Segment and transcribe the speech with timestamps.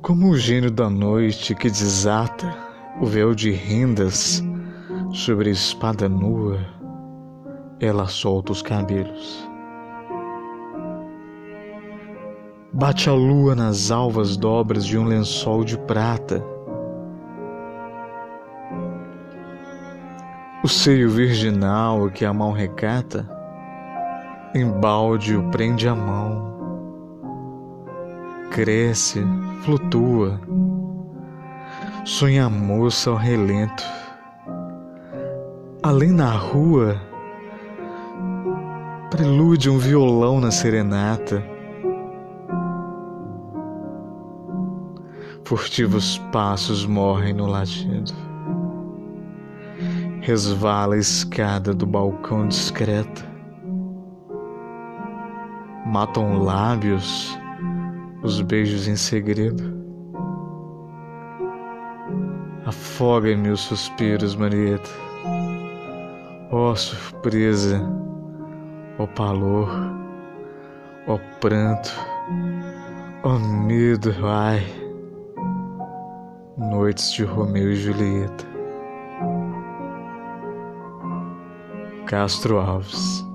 [0.00, 2.56] Como o gênio da noite que desata
[3.00, 4.42] o véu de rendas
[5.12, 6.58] sobre a espada nua,
[7.80, 9.46] ela solta os cabelos.
[12.72, 16.42] Bate a lua nas alvas dobras de um lençol de prata.
[20.64, 23.37] O seio virginal que a mão recata
[24.54, 26.56] embalde o prende a mão.
[28.50, 29.22] Cresce,
[29.62, 30.40] flutua,
[32.04, 33.84] sonha moça ao relento.
[35.82, 37.00] Além na rua,
[39.10, 41.42] prelude um violão na serenata
[45.48, 48.12] Furtivos passos morrem no latido.
[50.20, 53.26] Resvala a escada do balcão discreta.
[55.88, 57.34] Matam lábios
[58.22, 59.64] os beijos em segredo.
[62.66, 64.90] Afoga-me os suspiros, Marieta.
[66.50, 67.80] Ó oh, surpresa,
[68.98, 69.70] ó oh, palor,
[71.06, 71.90] ó oh, pranto,
[73.24, 74.62] ó medo, ai.
[76.58, 78.46] Noites de Romeu e Julieta.
[82.04, 83.27] Castro Alves